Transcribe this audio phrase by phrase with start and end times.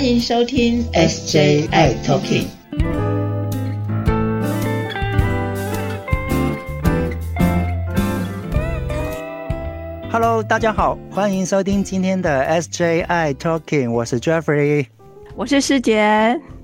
[0.00, 2.46] 欢迎收听 SJI Talking。
[10.10, 14.86] Hello，大家好，欢迎收听今天的 SJI Talking，我是 Jeffrey，
[15.36, 16.00] 我是师姐。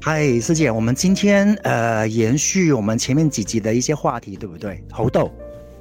[0.01, 4.83] 嗨，师姐，我们今天呃延续我们前面几集的一些话题，对不对？
[4.91, 5.31] 猴痘。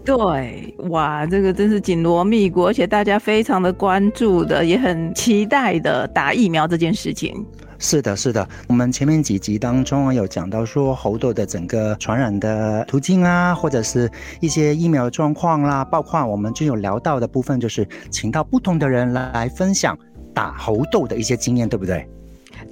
[0.05, 7.43] 对，哇，这个真是紧锣密鼓，而且大家非常的关注的，也很期待的打疫苗这件事情。
[7.79, 14.09] 是的，是的，我们前面几集当中有讲到说猴痘的整个传染的途径啊，或者是
[14.39, 19.97] 一些疫苗状况啦，包括我们就有聊到的部分，就是请到不同的人来分享
[20.33, 22.07] 打猴痘的一些经验，对不对？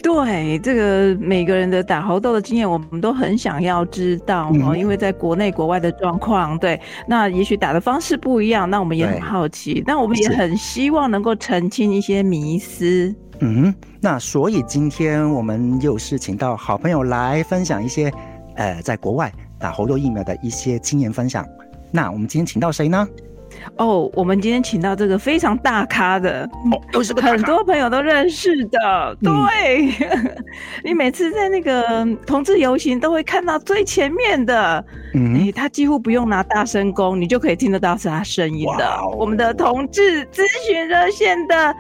[0.01, 13.13] 对这个每个人的打猴痘的经验，我们都很想要知道哦，因为在国内国外的状况，对，那也许打的方式不一样，那我们也很好奇，但我们也很希望能够澄清一些迷思。
[13.39, 18.11] 嗯，那所以今天我们又是请到好朋友来分享一些，
[18.55, 21.45] 呃，在国外打猴痘疫苗的一些经验分享。
[21.91, 23.07] 那我们今天请到谁呢？
[23.77, 26.47] 哦，我们今天请到这个非常大咖的，
[26.91, 29.17] 都是很多朋友都认识的。
[29.21, 29.91] 对，
[30.83, 34.83] 你每次在那个同志游行都会看到最前面的，
[35.13, 38.99] 哎，他几乎不用拿大声公，你就可以听得到是他声音的。
[39.17, 41.75] 我们的同志咨询热线的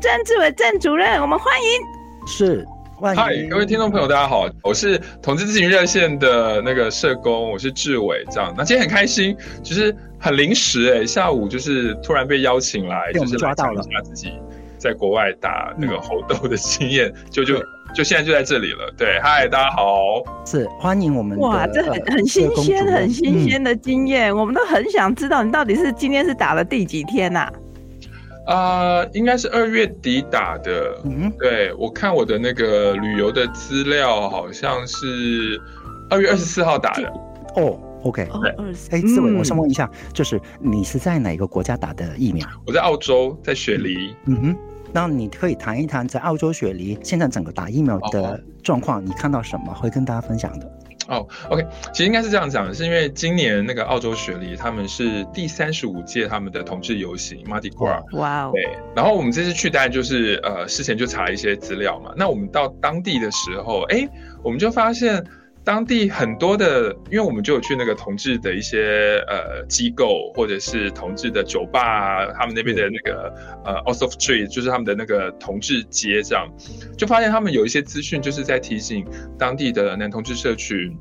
[0.00, 2.26] 郑志伟郑主任，我们欢迎。
[2.26, 2.66] 是。
[2.98, 8.54] 嗨，各位听众朋友，大家好，我是同志咨询热线的那个社工，我是志伟，这样。
[8.56, 14.32] 那今天很开心，就是很临时哎，下午就是突然被邀请来，就是抓到了下自己
[14.78, 17.62] 在国外打那个 猴痘的经验，就就
[17.94, 18.90] 就现在就在这里了。
[18.96, 21.36] 对，嗨，大家好，是欢迎我们。
[21.38, 27.40] 哇，这很很新鲜，很新鲜的经验，我们都很想知道你到底是今天是打了第几天呐？
[27.40, 27.52] 啊，
[29.12, 31.00] 应该是二月底打的。
[31.04, 35.60] 嗯，对我看我的那个旅游的资料，好像是
[36.10, 37.08] 二月二十四号打的。
[37.56, 38.50] 哦，OK，对。
[38.90, 42.46] 哎，志伟，我想问一下，就是你是在哪个国家打的疫苗？
[42.66, 44.14] 我在澳洲，在雪梨。
[44.26, 44.56] 嗯哼，
[44.92, 50.70] 那你可以谈一谈在澳洲雪梨现在整个打疫苗的状况，你看到什么会跟大家分享的？
[51.08, 58.62] 哦，OK，其实应该是这样讲，是因为今年那个澳洲雪梨他们是第三十五届他们的同志游行 Mardi Gras，哇哦，对，
[58.94, 64.08] 然后我们这次去当然就是呃事前就查了一些资料嘛，那我们到当地的时候，哎，
[64.42, 65.24] 我们就发现
[65.66, 73.34] 当地很多的，因为我们就有去那个同志的一些呃机构或者是同志的酒吧啊，他们那边的那个
[73.64, 76.48] 呃 Off Street，就是他们的那个同志街这样，
[76.96, 79.04] 就发现他们有一些资讯就是在提醒
[79.36, 80.96] 当地的男同志社群。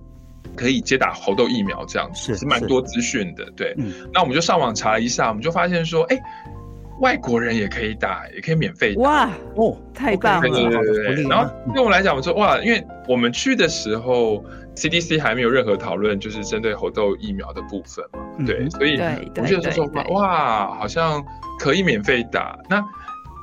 [0.55, 3.43] 可以接打猴痘疫苗，这样子是蛮多资讯的。
[3.57, 3.75] 对，
[4.13, 6.17] 那我们就上网查了一下，我们就发现说，哎，
[6.99, 8.95] 外国人也可以打，也可以免费。
[8.95, 10.49] 哇哦，太棒了！
[10.49, 11.23] 对对对。
[11.27, 14.43] 然后对我们来讲，我说哇，因为我们去的时候
[14.75, 18.45] ，CDC 还没有任何讨论，就是针对猴痘疫苗的部分嘛。
[18.45, 18.97] 对，所以
[19.35, 21.23] 我们就说哇，好像
[21.59, 22.57] 可以免费打。
[22.69, 22.83] 那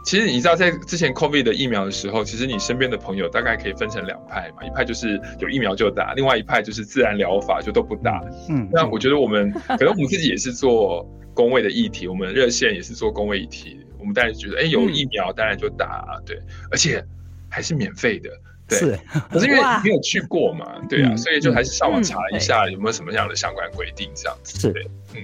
[0.04, 8.20] 其实你知道，在之前 COVID 的疫苗的时候，其实你身边的朋友大概可以分成两派嘛，一派就是有疫苗就打，另外一派就是自然疗法就都不打。
[8.48, 16.36] 嗯，那我觉得我们 可能我们自己也是做工位的议题，我们热线也是做工位议题，我们当然觉得，哎，有疫苗当然就打，对，
[16.70, 17.02] 而且
[17.48, 18.30] 还是免费的，
[18.68, 18.78] 对。
[18.78, 18.98] 是，
[19.30, 24.58] 可是因为没有去过嘛，对啊，所以就还是上网查一下有没有什么样的相关规定这样子。
[24.58, 25.22] 是，嗯。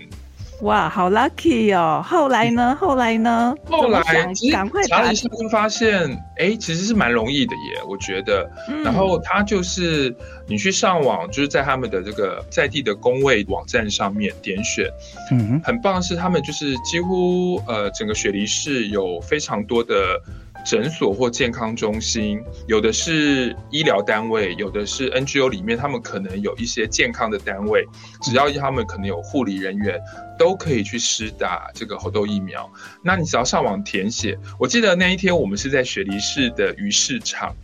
[0.62, 2.02] 哇，好 lucky 哦！
[2.04, 2.76] 后来呢？
[2.80, 3.54] 后来呢？
[3.64, 4.02] 后来
[4.50, 8.50] 赶快查了一下，就发现，哎，其实是蛮容易的耶，我觉得。
[8.84, 10.14] 然后他就是
[10.48, 14.91] 你去上网，就是在他们的这个在地的工位网站上面点选，
[15.30, 20.20] 嗯，很棒是他们就是几乎呃整个雪梨市有非常多的。
[20.69, 27.87] 诊所或健康中心，有的是医疗单位，有的是 NGO 里面，他们可能有一些健康的单位，
[28.21, 29.99] 只要他们可能有护理人员，
[30.38, 32.70] 都可以去施打这个猴痘疫苗。
[33.03, 34.38] 那你只要上网填写。
[34.59, 37.56] 我记得那一天我们是在雪梨市的鱼市场，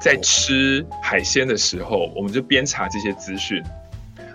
[0.00, 3.62] 在吃海鲜的时候，我们就边查这些资讯。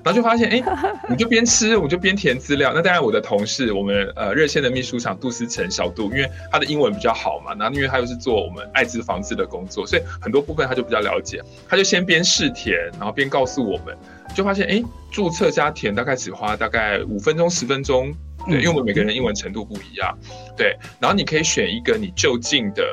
[0.03, 0.61] 然后就发现，哎，
[1.09, 2.73] 你就边吃，我就边填资料。
[2.75, 11.41] 那当然，我的同事，我们呃热线的秘书长杜思成小杜，因为他的英文比较好嘛，然后因为他又是做我们艾滋防治的工作，所以很多部分他就比较了解。
[11.69, 13.95] 他就先边试填，然后边告诉我们，
[14.35, 18.13] 就发现，哎，注册加填大概只花大概五分钟十分钟，
[18.45, 20.17] 对，因为我们每个人英文程度不一样，
[20.57, 20.75] 对。
[20.99, 22.83] 然后你可以选一个你就近的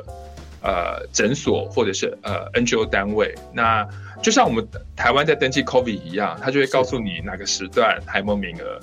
[0.63, 3.85] 呃诊所或者是呃 NGO 单位，那。
[4.23, 8.79] 就像我们台湾在登记 COVID 一样，他就会告诉你哪个时段还有没有名额。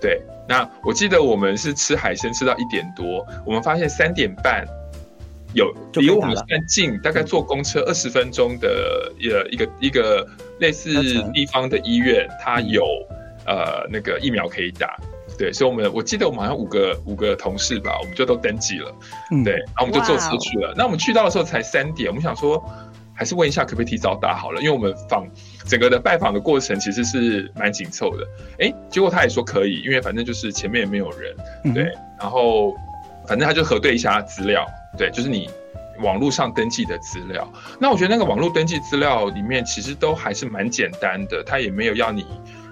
[0.00, 4.64] 对，那我记得我们是吃海鲜吃到一点多，我们发现三点半
[5.54, 10.26] 有离我们算近，大概坐公车二十分钟的一一个一个
[10.60, 10.92] 类似
[11.32, 12.84] 地方的医院，它有
[13.46, 14.96] 呃那个疫苗可以打。
[15.38, 18.94] 对，所以我们我记得我们好像五个五个同事吧，我们就都登记了。
[19.44, 20.72] 对，然后我们就坐车去了。
[20.76, 22.62] 那我们去到的时候才三点，我们想说
[23.16, 25.26] 还是问一下可不可以提早打好了，因为我们访
[25.66, 28.26] 整个的拜访的过程其实是蛮紧凑的。
[28.60, 31.74] 哎，结果他也说可以，因为反正就是前面也没有人。
[31.74, 31.84] 对，
[32.20, 32.74] 然后
[33.26, 34.66] 反正他就核对一下资料，
[34.98, 35.48] 对，就是你
[36.00, 37.50] 网络上登记的资料。
[37.80, 42.26] 那我觉得那个网络登记资料里面其实都还是蛮简单的，他也没有要你。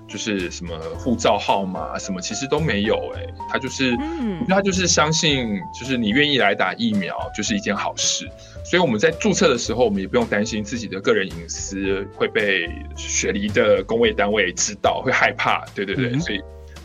[0.07, 8.29] 就是什么护照号码什么，其实都没有哎，他就是，嗯，他就是相信，就是你愿意来打疫苗，就是一件好事。
[8.65, 15.65] 所以我们在注册的时候，我们也不用担心自己的个人隐私会被雪梨的工位单位知道，会害怕。
[15.75, 16.41] 对对对，所以。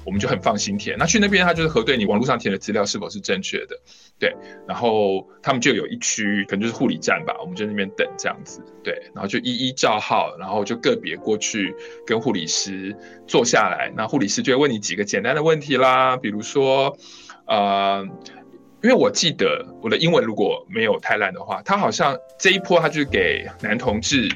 [0.09, 3.79] 我们就很放心填，那去那边他就是核对你网络上填的资料是否是正确的，
[4.17, 4.35] 对，
[4.67, 11.75] 然后他们就有一区可能就是护理站吧，我们就那边等这样子，对，然后就一一叫号，然后就个别过去
[12.07, 12.97] 跟护理师
[13.27, 16.97] 坐下来，那护理师就会问你几个简单的问题啦，比如说，
[17.45, 18.03] 呃，
[18.81, 24.27] 因为我记得我的英文如果没有太烂的话，他好像这一波他就给男同志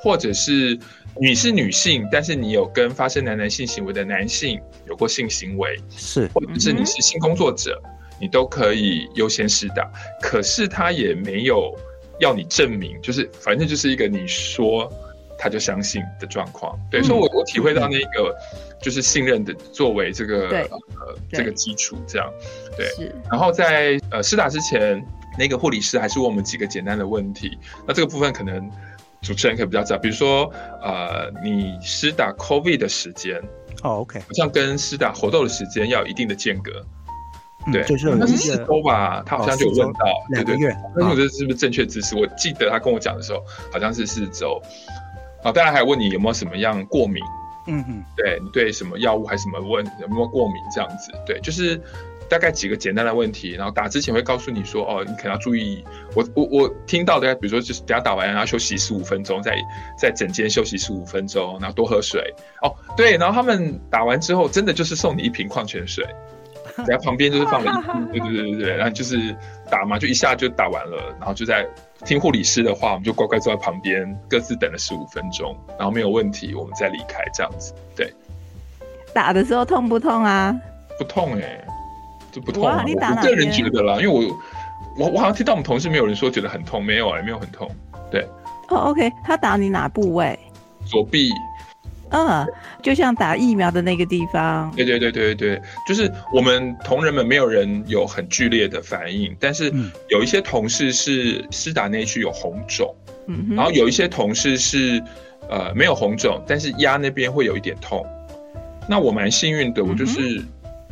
[0.00, 0.76] 或者是。
[1.20, 7.80] 你是女性，但是你有跟发生男男性行为的男性有过性行为，是，或者是你是性工作者，
[8.18, 9.90] 你都可以优先施打。
[10.22, 11.78] 可是他也没有
[12.18, 14.90] 要你证明，就是反正就是一个你说
[15.38, 16.74] 他就相信的状况。
[16.90, 18.34] 对，所以我我体会到那个
[18.80, 22.32] 就是信任的作为这个呃这个基础，这样
[22.74, 23.12] 对。
[23.30, 25.04] 然后在呃施打之前，
[25.38, 28.70] 那个护理师还是问我们几个简单的问题，那这个部分可能。
[29.22, 30.52] 主持人可以比较知道，比如说，
[30.82, 33.40] 呃，你施打 COVID 的时间，
[33.82, 36.84] 哦，OK，好像跟施打活动的时间要有一定的间隔，
[37.72, 42.16] 对，就是那是四周吧，他好像就有问到，两个月，那我觉得是不是正确知识？
[42.16, 43.40] 我记得他跟我讲的时候，
[43.72, 44.60] 好像是四周，
[45.44, 47.22] 啊，当然还问你有没有什么样过敏，
[47.68, 51.80] 嗯嗯，对你对什么药物还是什么问有没有过敏这样子，对，就是。
[52.32, 55.84] 大概几个简单的问题，然后打之前会告诉你说，哦，你可能要注意。
[56.14, 59.54] 我我我听到的，比如说就是等下打完，然后休息十五分钟，在
[59.98, 62.34] 在整间休息十五分钟，然后多喝水。
[62.62, 66.06] 哦，对，然后他们打完之后，真的就是送你一瓶矿泉水，
[66.86, 67.70] 在旁边就是放了
[68.14, 69.36] 一，对对对对对，然后就是
[69.70, 71.68] 打嘛，就一下就打完了，然后就在
[72.06, 77.74] 听护理师的话，我们就乖乖坐在旁边，各自等了十五分钟，然后没有问题，我们再离开这样子。
[77.94, 78.10] 对，
[79.12, 80.58] 打的时候痛不痛啊？
[80.96, 81.68] 不痛哎。
[82.32, 84.22] 就不痛，我个人觉得啦，因为我
[84.96, 87.70] 我我好像听到我们同事没有人说觉得很痛，没有啊，没有很痛，
[88.10, 88.26] 对。
[88.68, 90.38] 哦，OK，他打你哪部位？
[90.86, 91.30] 左臂。
[92.14, 92.46] 嗯，
[92.82, 94.70] 就像打疫苗的那个地方。
[94.74, 99.72] 对对对对对就是我们同仁们没有人有很剧烈的反应，但是
[100.08, 102.94] 有一些同事是施打那区有红肿，
[103.26, 105.02] 嗯，然后有一些同事是
[105.50, 108.06] 呃没有红肿，但是压那边会有一点痛。
[108.88, 110.42] 那我蛮幸运的，我就是。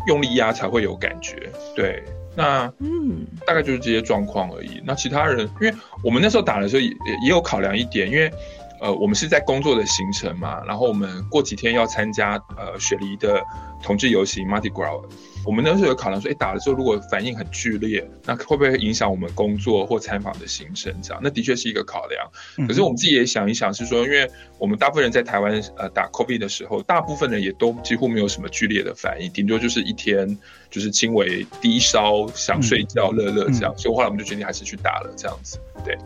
[0.07, 2.03] 用力压才会有感觉，对，
[2.37, 4.83] 那嗯，大概就是这些状况而已。
[4.85, 5.75] 那其他人，因为
[6.05, 6.89] 我们那时候打的时候也
[7.23, 8.31] 也有考量一点，因为。
[8.83, 13.39] 呃，我们是在工作的行程嘛，然后我们过几天要参加呃雪梨的
[13.83, 15.05] 同志游行 Mardi Gras，
[15.45, 20.95] 我们那时候有考量说，哎，打的时候如果反应很剧烈，那会不会影响我们工作或参访的行程？
[21.03, 22.67] 这样，那的确是一个考量。
[22.69, 30.39] 可是我们自己也想一想，是说，因为我们大部分人在台湾呃打 COVID 的时候，大部分人也都几乎没有什么剧烈的反应，顶多就是一天
[30.71, 35.97] 就是轻微低烧、想睡觉、乐乐这样，所以后来我们就决定还是去打了这样子，对。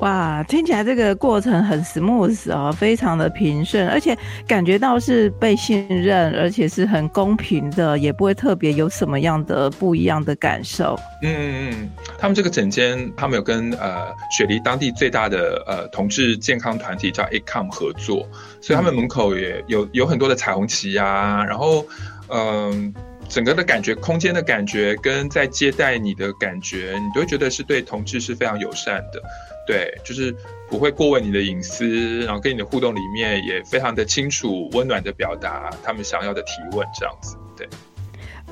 [0.00, 10.98] 哇，听起来这个过程很 smooth 哦，非常的平顺，而且感觉到是被信任，而且是很公平的，也不会特别有什么样的不一样的感受。
[11.22, 18.28] 嗯嗯嗯，他们这个整间，他们有跟呃雪梨当地最大的呃同志健康团体叫 ACOM 合作，
[18.60, 21.86] 所以他们门口也有有很多的彩虹旗啊，然后
[22.28, 22.92] 嗯，
[23.28, 29.22] 整个的感觉，空间的感觉，跟在接待你的感觉，你都会觉得是对同志是非常友善的。
[29.66, 30.34] 对，就是
[30.68, 37.34] 不会过问你的隐私，然后跟你的互动里面也非常的清楚、温暖的表达他们想要的提问，这样子。
[37.56, 37.66] 对，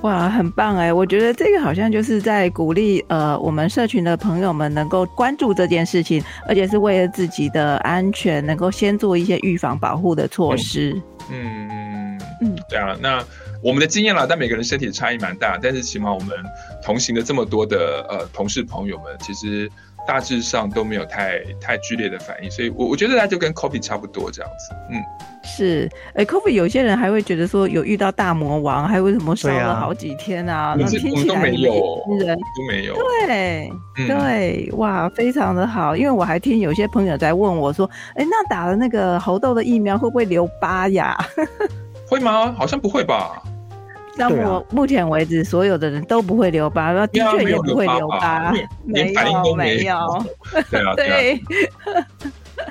[0.00, 0.90] 哇，很棒哎！
[0.90, 10.92] 我觉得这个好像就是在鼓励呃我们社群的朋友们能够关注这件事情，而且是为了自己的安全，能够先做一些预防保护的措施。
[11.30, 13.22] 嗯嗯嗯，对啊，那。
[13.62, 16.36] 我们的经验啦，但每个人身体差异蛮大，但是起码我们
[16.82, 19.70] 同行的这么多的呃同事朋友们，其实
[20.06, 25.00] 大致上都没有太太剧烈的反应，所以我我觉得它就跟 COVID 差不多这样子，嗯。
[25.44, 30.76] 是，哎，COVID 有些人还会觉得说有遇到大魔王，还为什么烧了好几天啊？
[30.78, 32.94] 那听起来没有人都没有，
[33.26, 33.68] 对
[34.06, 35.96] 对，哇，非常的好。
[35.96, 41.18] 因为我还听有些朋友在问我说，哎，那打了那个猴痘的疫苗会不会留疤呀？
[42.08, 42.54] 会吗？
[42.56, 43.42] 好像不会吧。
[44.16, 48.52] 那我目前为止，所有的人都不会留疤，的确也不会留疤，
[48.86, 50.24] 连反应都没有。
[50.70, 51.40] 对啊，对。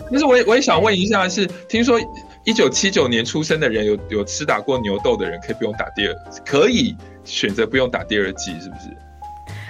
[0.09, 1.99] 但是我也我也想问一下，是听说。
[2.43, 8.89] 一九七九年出生的人有有吃打过牛痘的人，可以不用打第二，可以选择不用打第二剂，是不是？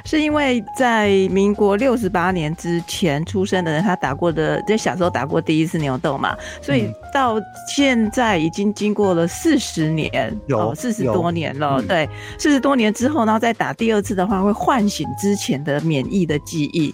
[0.04, 7.36] 是因为在民国六十八年之前出生的人，他打过的在小时候打过第一次牛痘嘛，所以到
[7.68, 11.82] 现在已经经过了四十年，有四十多年了。
[11.82, 16.94] 对，四十多年之后，然后再打第二次的话，会唤醒之前的免疫的记忆。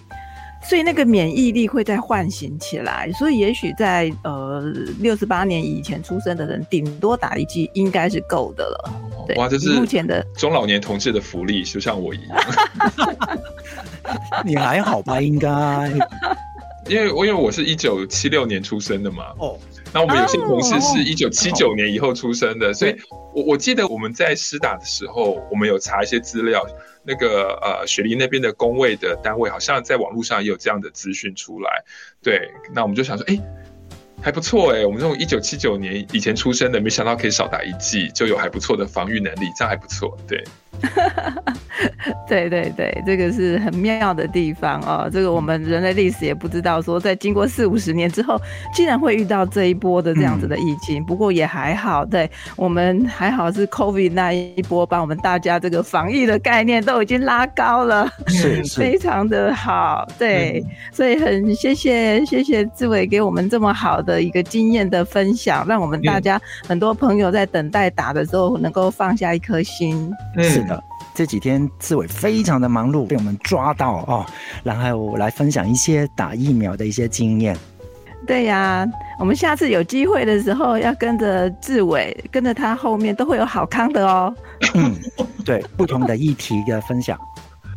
[0.62, 4.60] 所以那个免疫力会再唤醒起来，所以也许在呃
[4.98, 8.90] 六十八年以前出生的人，顶多打一剂应该是够的了。
[9.36, 12.38] 哇，这是目前的中老年同志的福利，就像我一样。
[14.44, 15.20] 你还好吧？
[15.20, 15.48] 应该，
[16.88, 19.24] 因为我因为我是一九七六年出生的嘛。
[19.38, 19.58] 哦。
[19.92, 22.94] 那我们有些同事是一九七九年以后出生的，所以
[23.32, 26.66] 我我记得我们在施打的时候，我们有查一些资料。
[27.04, 31.82] 那个呃，雪梨那边的工位的单位，好像在网络上也有这样的资讯出来。
[32.22, 33.40] 对，那我们就想说，哎，
[34.20, 40.18] 还不错哎，我们这种一九七九年以前出生的，没想到可以少打一剂，就有还不错的防御能力，这样还不错。
[40.26, 40.44] 对。
[42.28, 45.08] 对对对，这个是很妙的地方哦。
[45.12, 48.40] 这个我们人类历史也不知道，说在经过四五十年之后，
[48.74, 51.04] 竟然会遇到这一波的这样子的疫情。
[51.04, 60.06] 不过也还好，对我们还好是 COVID 那一波，把我们大家这个防疫的概念都已经拉高了，是非常的好。
[60.18, 70.12] 对，所以很谢谢谢谢志伟给我们这么好的一个经验的分享，让我们大家很多朋友在等待打的时候能够放下一颗心。
[70.62, 70.82] 是的。
[71.14, 74.24] 这几天志伟非常的忙碌，被我们抓到哦，
[74.62, 77.56] 然后来分享一些打疫苗的一些经验。
[78.26, 78.86] 对呀，
[79.18, 84.32] 我们下次有机会的时候，要跟着志伟，跟着他后面都会有好康的哦。
[84.74, 84.94] 嗯，
[85.44, 87.18] 对，不同的议题的分享。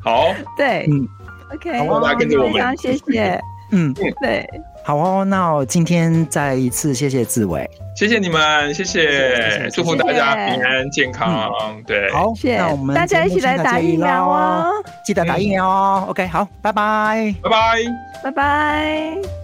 [0.03, 0.25] 好，
[0.57, 1.07] 对，嗯
[1.53, 3.41] ，OK，非常谢谢。
[3.71, 4.47] 嗯，对。
[4.83, 11.51] 好哦，那我今天再一次谢谢志伟，谢谢你们，谢谢，祝福大家平安健康。
[11.85, 14.71] 对，好，那我们大家一起来打疫苗哦，
[15.05, 16.05] 记得打疫苗哦。
[16.09, 17.77] OK，好，拜拜，拜拜，
[18.23, 19.40] 拜拜。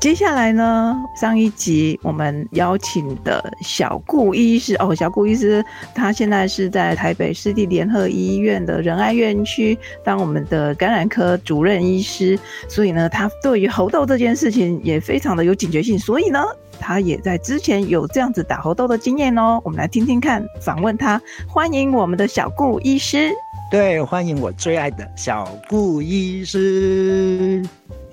[0.00, 0.96] 接下来呢？
[1.14, 5.62] 上一集我们邀请的小顾医师哦，小顾医师
[5.94, 16.42] 他现在是在台北市立联合医院的仁爱院区当我们的感染科主任医师，所以呢，他对于猴痘这件事情也非常的有警觉性，所以呢，
[16.78, 19.60] 他也在之前有这样子打猴痘的经验哦。
[19.62, 23.30] 我们来听听看，访问他，欢迎我们的小顾医师。
[23.70, 27.62] 对，欢迎我最爱的小顾医师。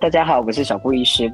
[0.02, 1.32] 大家好，我是小顾医师。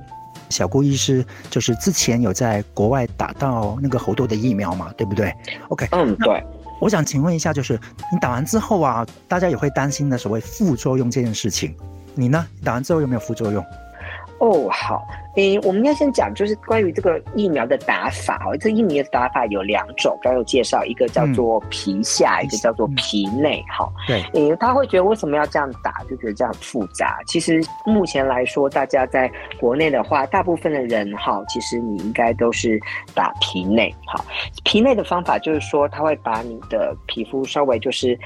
[0.54, 5.34] 小顾医师就是之前有在国外打到那个猴痘的疫苗嘛，对不对
[5.70, 6.44] ？OK，嗯，对。
[6.80, 7.80] 我想请问一下，就是
[8.12, 11.76] 你打完之后啊，大家也会担心的所谓副作用这件事情，
[12.14, 12.46] 你呢？
[12.64, 13.64] 打完之后有没有副作用？
[14.44, 15.08] 哦，好。
[15.36, 18.56] 诶，我们要先讲，就是关于这个疫苗的打法哦。
[18.58, 23.64] 这疫苗的打法有两种，刚刚有介绍，一个叫做皮下，一个叫做皮内。
[23.68, 24.22] 哈，对。
[24.34, 27.20] 诶，他会觉得为什么要这样打，就觉得这样复杂。
[27.26, 32.80] 其实目前来说，大家在国内的话，大部分的人哈，其实你应该都是
[33.16, 33.92] 打皮内。
[34.06, 34.24] 哈，
[34.64, 38.20] 皮内的方法就是说，他会把你的皮肤稍微就是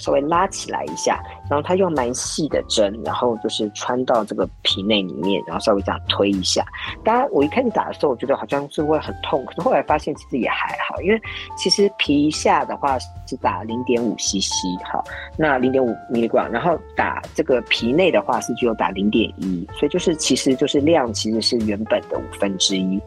[0.00, 6.42] 稍微拉起来一下，然后他用蛮细的针，然后就是穿到这个皮内里面，然后稍微这样推一。
[6.42, 6.64] 下，
[7.04, 11.20] 当然我一开始打的时候，我觉得好像是会很痛，可是后来发现其实也还好，因为
[11.58, 14.48] 其实皮下的话是打零点五 CC，
[14.90, 15.04] 好，
[15.36, 22.98] 那零点五 m i l 然后打这个皮内的话是只有打零点一，所以就是其实就是量其实是原本的五分之一。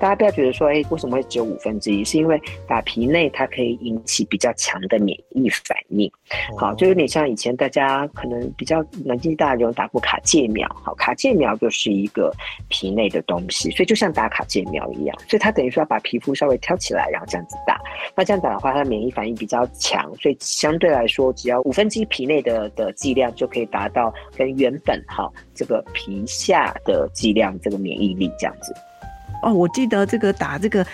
[0.00, 2.02] 大家不要觉得说，哎，为什么会只有五分之一？
[2.04, 6.10] 是因为打皮内它可以引起比较强的免疫反应，
[6.58, 12.30] 好，就有点像以前大家可能比较年纪大的人打过卡介苗，好，卡介苗就是一个
[12.68, 12.88] 皮。
[12.98, 17.78] 内的东西，所以就像打卡介苗一样，所以它等于说要把皮肤稍微挑起来，然后这样子打。
[18.16, 28.74] 那这样打的话，它的免疫反应比较强，所以相对来说，只要五分之一皮内的的剂量就可以达到跟原本哈这个皮下的剂量这个免疫力这样子。
[29.42, 30.84] 哦，我记得这个打这个。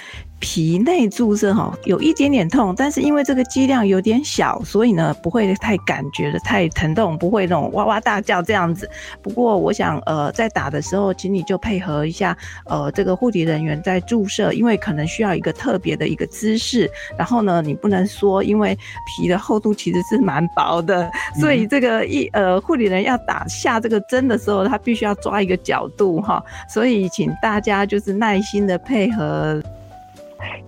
[0.46, 8.86] 皮内注射哈，有一点点痛，但是因为这个剂量有点小，所以呢不会太感觉的太疼痛，不会那种哇哇大叫这样子。
[9.22, 12.36] 不过我想呃在打的时候，请你就配合一下
[12.66, 18.76] 呃这个护理人员在注射，因为可能需要一个特别的一个姿势，然后呢你不能说因为
[19.16, 21.10] 皮的厚度其实是蛮薄的，
[21.40, 29.62] 所以这个一呃护理人要打下这个针的时候，他必须要抓一个角度哈，所以请大家就是耐心的配合。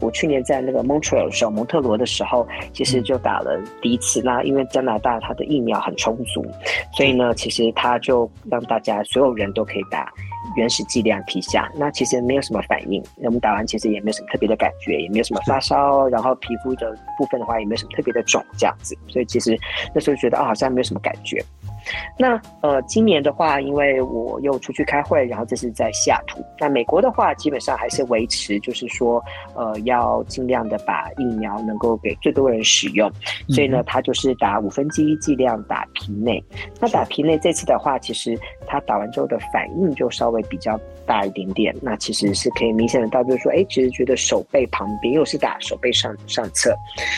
[0.01, 4.23] 我去年在那个 Montreal 的时候，蒙特罗的时候，其实就打了第一次。
[4.23, 6.45] 那因为加拿大它的疫苗很充足，
[6.93, 10.13] 所以呢，其实它就让大家所有人都可以打
[10.57, 11.71] 原始剂量皮下。
[11.77, 18.97] 那其实没有什么反应，我们打完其实也没有什么特别的感觉，也没有什么发烧，然后皮肤的部分的话也没有什么特别的肿这样子。
[19.09, 19.59] 所以其实
[19.95, 21.43] 那时候觉得啊，好像没有什么感觉。
[22.19, 26.45] 那呃，今年的话，因为我又出去开会，然后这是在西雅图。
[26.59, 29.23] 那美国的话，基本上还是维持，就是说，
[29.55, 33.11] 呃，要尽量的把疫苗能够给最多人使用。
[33.49, 36.43] 所以呢，他就是打五分之一剂量打皮内。
[36.81, 41.75] 那打皮内这次的话，其实他打完之后的反应就稍微比较大一点点。
[41.81, 46.75] 那其实是可以明显的到，就是说，哎，其实觉得手背旁边，又是打手背上上侧，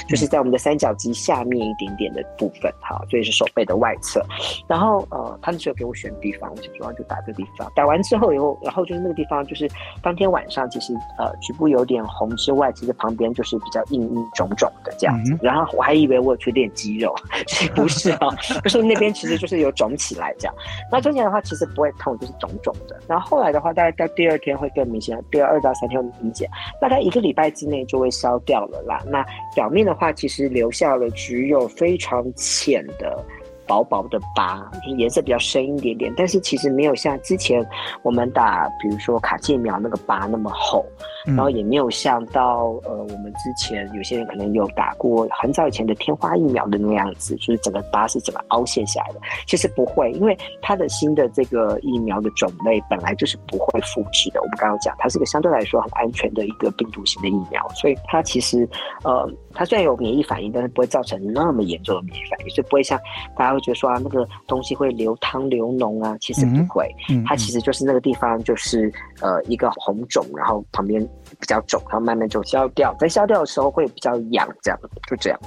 [0.09, 4.25] 就是在我们的三角肌下面一点点的部分，哈，所以是手背的外侧。
[4.69, 7.71] 然后呃，他那时候给我选地方，我就主要就打这个地方。
[7.75, 9.69] 打完之后以后，然后就是那个地方，就是
[10.03, 15.37] 当天晚上其实呃局部有点红之外，其实旁边就是比较硬硬肿肿的这样子。
[15.43, 17.15] 然后我还以为我有去练肌肉，
[17.47, 18.29] 其实不是啊，
[18.63, 20.55] 就是那边其实就是有肿起来这样。
[20.91, 22.99] 那肿起来的话，其实不会痛，就是肿肿的。
[23.07, 29.01] 然后后来的话，大概到第二天会更明显，第二到三天会明显，大概一个礼拜之内就会消掉了啦。
[29.07, 33.25] 那表面的话，其实留下了只有非常浅的。
[33.69, 37.65] 薄薄的疤，就是颜色比较深一点点，但是其实没有像之前
[38.03, 40.85] 我们打，比如说卡介苗那个疤那么厚，
[41.27, 49.21] 然后也没有像到呃我们之前有些人可能有打过很早以前的天花疫苗的那样子，就是整个疤是整个凹陷下来的。
[49.47, 54.41] 其实不会，因为它的新的这个疫苗的种类本来就是不会复制的。
[54.41, 58.67] 我们刚刚讲，它是个相对来说很安全的一个病毒型的疫苗，所以它其实
[59.05, 59.31] 呃。
[59.55, 62.97] 它虽然有免疫反应，但是不会造成那么严重的免疫反应，所以不会像
[63.37, 66.89] 大家会觉得说啊，那个东西会流汤流脓啊，其实不会。
[67.27, 71.03] 它其实就是那个地方就是呃一个红肿，然后旁边
[71.41, 75.39] 比较肿，然后慢慢就消掉，在消掉的时候会比较痒，这样就这样。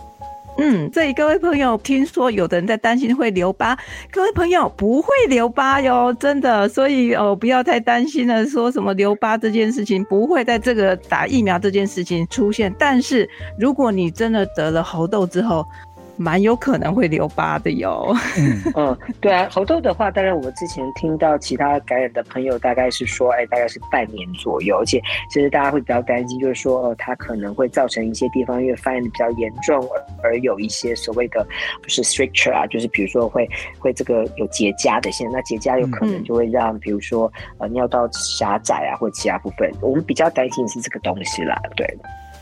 [0.58, 3.78] 嗯，这里各位朋友，听说有的人在担心会留疤，
[4.12, 15.65] 各位朋友不会留疤哟，真的，所以哦不要太担心了，说什么留疤这件事情不会在这个打疫苗这件事情出现，但是如果你真的得了猴痘之后。
[16.17, 18.15] 蛮有可能会留疤的哟。
[18.76, 29.88] 嗯，对啊，猴痘的话，当然我之前听到其他感染的朋友大概是说，哎，大概是半年左右，而且其实大家会比较担心，就是说，哦，它可能会造成一些地方因为发炎的比较严重，
[30.24, 31.45] 而有一些所谓的
[31.82, 41.88] 不是 stricture 啊，就是比如说会会这个有结痂的现象，那结痂有可能就会让比如说呃尿道狭窄啊，或者其他部分，我们比较担心是这个东西啦，对。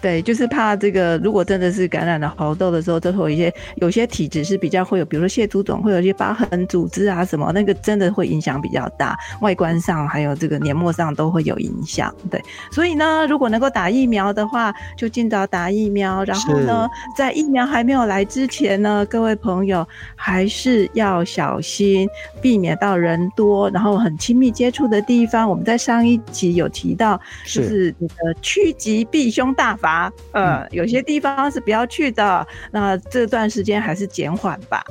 [0.01, 12.15] 对，就是怕这个，如果真的是感染了猴痘的时候，就会有一些有些体质是比较会有，比如说蟹足肿，会有一些疤痕组织啊什么，那个真的会影响比较大，外观上还有这个黏膜上都会有影响。
[12.31, 16.23] 对，所以呢，如果能够打疫苗的话，就尽早打疫苗。
[16.23, 19.85] 然后呢，在疫苗还没有来之前呢，各位朋友
[20.15, 22.07] 还是要小心，
[22.41, 25.49] 避免到人多然后很亲密接触的地方。
[25.49, 29.88] 我们在上一集有提到，就是你的趋吉避凶大法。
[29.89, 34.83] 啊，呃，有些地方是不要去的，那这段时间还是减缓吧。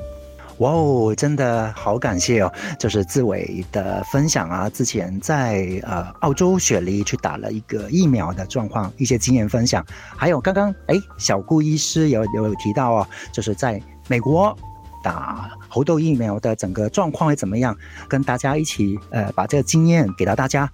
[0.59, 14.57] 哇哦，真的好感谢哦，就是志伟的分享啊，之前在呃澳洲雪梨去打了一个疫苗的状况，一些经验分享，还有刚刚哎小顾医师有有提到哦，就是在美国
[15.01, 17.77] 打猴痘疫苗的整个状况会怎么样，
[18.09, 20.69] 跟大家一起呃把这个经验给到大家。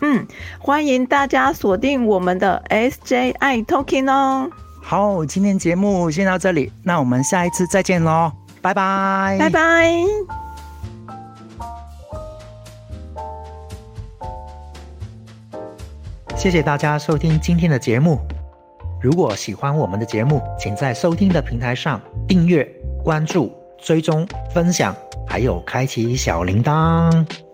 [0.00, 0.26] 嗯，
[0.58, 4.50] 欢迎大家锁定我们的 SJI Talking 哦。
[4.82, 9.92] 好，今天节目先到这里，那我们下一次再见喽，拜拜，拜拜。
[16.36, 18.20] 谢谢大家收听今天的节目。
[19.00, 22.64] 如果喜欢我们的节目，请在收听的平台上订阅、
[23.02, 24.94] 关注、追踪、分享，
[25.26, 27.45] 还有开启小铃铛。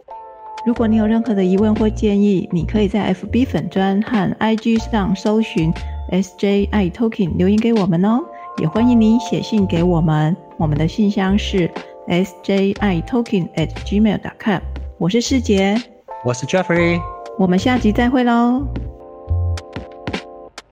[0.64, 5.72] 如果你有任何的疑问或建议，你可以在 FB 粉专和 IG 上搜寻
[6.12, 8.20] SJI Talking 留言给我们哦。
[8.59, 11.68] 也欢迎你写信给我们，我们的信箱是
[12.07, 14.61] SJI Talking at gmail.com。
[14.98, 15.77] 我是世杰，
[16.25, 17.01] 我是 Jeffrey，
[17.37, 18.64] 我们下集再会喽。